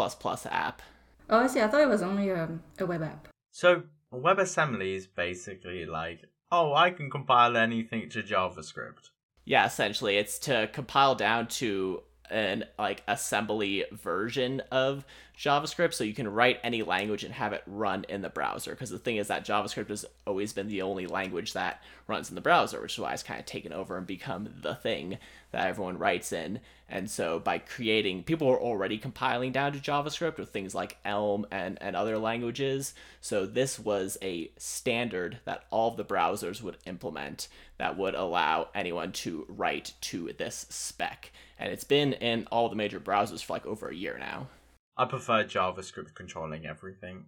[0.50, 0.82] app.
[1.28, 1.60] Oh, I see.
[1.60, 3.28] I thought it was only um, a web app.
[3.52, 9.10] So WebAssembly is basically like, oh, I can compile anything to JavaScript.
[9.44, 15.04] Yeah, essentially, it's to compile down to an like assembly version of
[15.38, 18.70] JavaScript so you can write any language and have it run in the browser.
[18.70, 22.34] Because the thing is that JavaScript has always been the only language that runs in
[22.34, 25.18] the browser, which is why it's kind of taken over and become the thing
[25.50, 26.60] that everyone writes in.
[26.88, 31.44] And so by creating, people are already compiling down to JavaScript with things like Elm
[31.50, 32.94] and, and other languages.
[33.20, 38.68] So this was a standard that all of the browsers would implement that would allow
[38.74, 41.30] anyone to write to this spec.
[41.58, 44.48] And it's been in all the major browsers for like over a year now.
[44.96, 47.26] I prefer JavaScript controlling everything.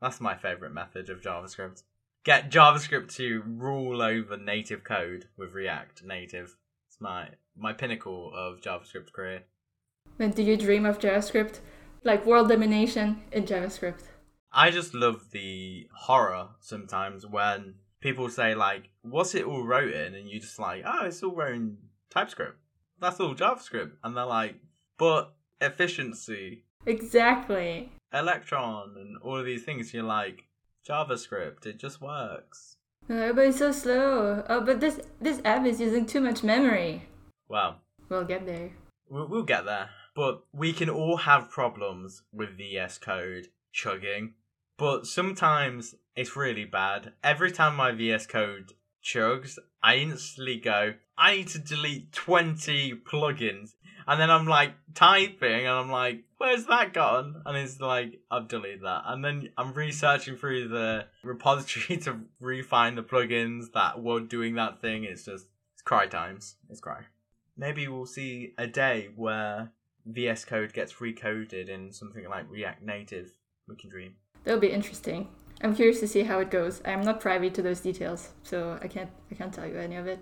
[0.00, 1.82] That's my favorite method of JavaScript.
[2.24, 6.56] Get JavaScript to rule over native code with React Native.
[6.88, 9.44] It's my my pinnacle of JavaScript career.
[10.16, 11.60] When do you dream of JavaScript?
[12.02, 14.04] Like world domination in JavaScript?
[14.52, 20.14] I just love the horror sometimes when people say like, "What's it all wrote in?"
[20.14, 21.78] and you just like, "Oh, it's all wrote in
[22.10, 22.58] TypeScript.
[23.00, 24.56] That's all JavaScript." And they're like,
[24.98, 27.92] "But efficiency Exactly.
[28.12, 29.92] Electron and all of these things.
[29.94, 30.44] You're like
[30.86, 31.66] JavaScript.
[31.66, 32.76] It just works.
[33.08, 34.44] Uh, but it's so slow.
[34.48, 37.06] Oh, but this this app is using too much memory.
[37.48, 38.72] Well, we'll get there.
[39.08, 39.90] We'll, we'll get there.
[40.14, 44.34] But we can all have problems with VS Code chugging.
[44.76, 47.12] But sometimes it's really bad.
[47.22, 48.72] Every time my VS Code
[49.02, 53.74] chugs, I instantly go, I need to delete 20 plugins.
[54.06, 57.42] And then I'm like typing and I'm like, where's that gone?
[57.46, 59.02] And it's like, I've deleted that.
[59.06, 64.80] And then I'm researching through the repository to refine the plugins that were doing that
[64.80, 65.04] thing.
[65.04, 66.56] It's just, it's cry times.
[66.68, 67.02] It's cry.
[67.56, 69.72] Maybe we'll see a day where
[70.06, 73.30] VS Code gets recoded in something like React Native.
[73.68, 74.16] We can dream.
[74.44, 75.28] That'll be interesting.
[75.62, 76.82] I'm curious to see how it goes.
[76.84, 80.06] I'm not privy to those details, so I can't I can't tell you any of
[80.06, 80.18] it.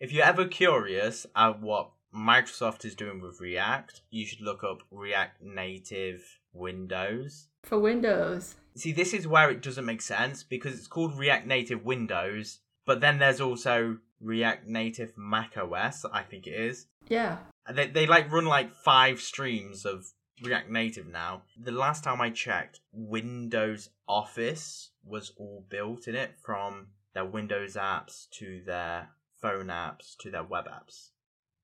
[0.00, 4.78] If you're ever curious at what Microsoft is doing with React, you should look up
[4.90, 7.48] React Native Windows.
[7.64, 8.54] For Windows.
[8.74, 13.02] See, this is where it doesn't make sense because it's called React Native Windows, but
[13.02, 16.86] then there's also React Native Mac OS, I think it is.
[17.06, 17.36] Yeah.
[17.70, 20.06] They, they like run like five streams of
[20.42, 21.42] React Native now.
[21.62, 27.74] The last time I checked, Windows Office was all built in it from their Windows
[27.74, 31.10] apps to their phone apps to their web apps.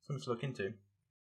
[0.02, 0.64] Something to look into.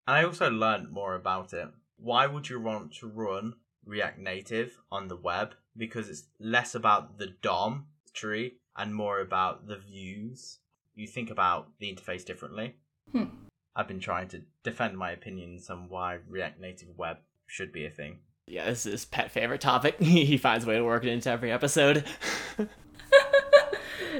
[0.06, 1.68] And I also learned more about it.
[1.96, 5.54] Why would you want to run React Native on the web?
[5.76, 10.58] Because it's less about the DOM tree and more about the views.
[10.94, 12.76] You think about the interface differently.
[13.12, 13.24] Hmm.
[13.76, 17.90] I've been trying to defend my opinions on why React Native Web should be a
[17.90, 18.18] thing.
[18.46, 19.98] Yeah, this is his pet favorite topic.
[20.00, 22.04] he finds a way to work it into every episode.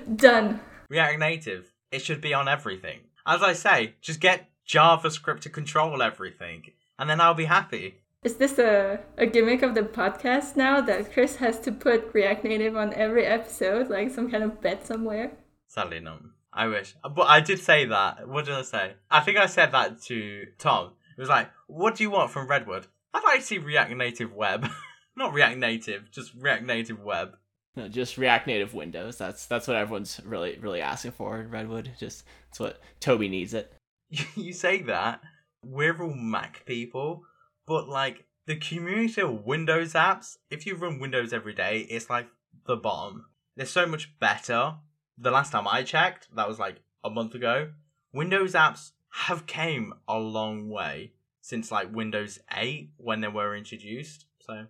[0.17, 0.61] Done.
[0.89, 3.01] React Native, it should be on everything.
[3.25, 8.01] As I say, just get JavaScript to control everything, and then I'll be happy.
[8.25, 12.45] Is this a, a gimmick of the podcast now that Chris has to put React
[12.45, 15.33] Native on every episode, like some kind of bet somewhere?
[15.69, 16.23] Sadly, not.
[16.53, 16.95] I wish.
[17.03, 18.29] But I did say that.
[18.29, 18.95] What did I say?
[19.11, 20.93] I think I said that to Tom.
[21.17, 22.87] It was like, what do you want from Redwood?
[23.13, 24.67] I'd like to see React Native Web.
[25.17, 27.37] not React Native, just React Native Web.
[27.77, 29.19] No, just React Native Windows.
[29.19, 31.91] That's that's what everyone's really really asking for in Redwood.
[31.99, 33.73] Just that's what Toby needs it.
[34.37, 35.21] you say that.
[35.65, 37.23] We're all Mac people,
[37.67, 42.29] but like the community of Windows apps, if you run Windows every day, it's like
[42.67, 43.25] the bomb.
[43.57, 44.75] They're so much better.
[45.17, 47.71] The last time I checked, that was like a month ago.
[48.13, 54.27] Windows apps have came a long way since like Windows 8 when they were introduced.
[54.41, 54.67] So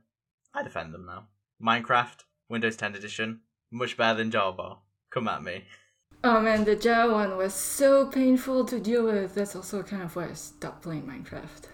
[0.55, 1.28] I defend them now.
[1.62, 3.40] Minecraft, Windows 10 edition,
[3.70, 4.76] much better than Java.
[5.11, 5.64] Come at me.
[6.22, 9.34] Oh man, the Java one was so painful to deal with.
[9.34, 11.68] That's also kind of why I stopped playing Minecraft.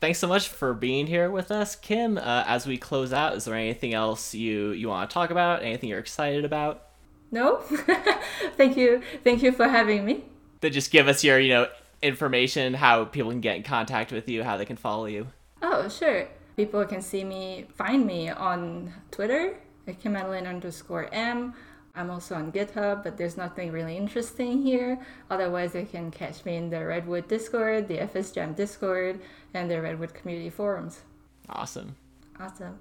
[0.00, 2.18] Thanks so much for being here with us, Kim.
[2.18, 5.62] Uh, as we close out, is there anything else you you want to talk about?
[5.62, 6.86] Anything you're excited about?
[7.30, 7.58] No,
[8.56, 10.24] thank you, thank you for having me.
[10.62, 11.68] To just give us your you know
[12.02, 15.28] information, how people can get in contact with you, how they can follow you.
[15.62, 16.26] Oh sure,
[16.56, 19.58] people can see me, find me on Twitter
[19.90, 21.54] at Madeline underscore M.
[21.94, 24.98] I'm also on GitHub, but there's nothing really interesting here.
[25.28, 29.20] Otherwise, you can catch me in the Redwood Discord, the FS Jam Discord,
[29.54, 31.00] and the Redwood Community Forums.
[31.48, 31.96] Awesome.
[32.38, 32.78] Awesome.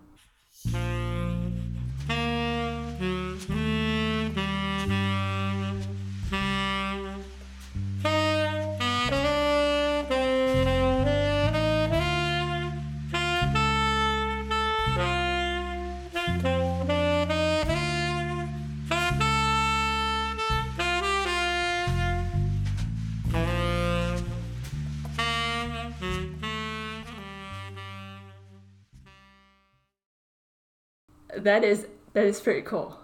[31.43, 32.99] That is that is pretty cool.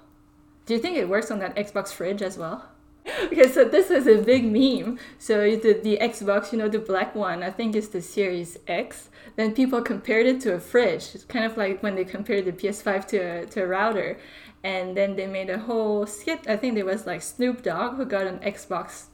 [0.66, 2.66] Do you think it works on that Xbox fridge as well?
[3.26, 4.98] okay, so this is a big meme.
[5.20, 9.10] So the, the Xbox, you know, the black one, I think it's the Series X.
[9.36, 11.14] Then people compared it to a fridge.
[11.14, 14.18] It's kind of like when they compared the PS5 to a, to a router.
[14.64, 16.48] And then they made a whole skit.
[16.48, 19.06] I think there was like Snoop Dogg who got an Xbox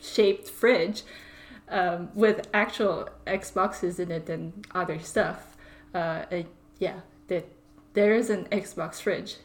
[0.00, 1.02] shaped fridge
[1.68, 5.56] um, with actual Xboxes in it and other stuff.
[5.94, 6.22] Uh,
[6.78, 7.46] yeah, that
[7.94, 9.36] there is an Xbox fridge